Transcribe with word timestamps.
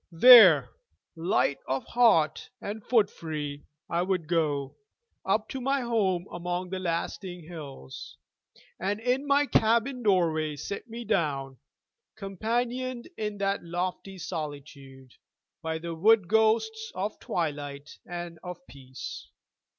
There, 0.11 0.71
light 1.15 1.59
of 1.67 1.85
heart 1.85 2.49
and 2.59 2.83
footfree, 2.83 3.65
I 3.87 4.01
would 4.01 4.27
go 4.27 4.75
Up 5.23 5.47
to 5.49 5.61
my 5.61 5.81
home 5.81 6.25
among 6.31 6.71
the 6.71 6.79
lasting 6.79 7.43
hills, 7.43 8.17
And 8.79 8.99
in 8.99 9.27
my 9.27 9.45
cabin 9.45 10.01
doorway 10.01 10.55
sit 10.55 10.89
me 10.89 11.05
down, 11.05 11.57
Companioned 12.15 13.09
in 13.15 13.37
that 13.37 13.63
leafy 13.63 14.17
solitude 14.17 15.13
By 15.61 15.77
the 15.77 15.93
wood 15.93 16.27
ghosts 16.27 16.91
of 16.95 17.19
twilight 17.19 17.99
and 18.03 18.39
of 18.41 18.65
peace. 18.65 19.27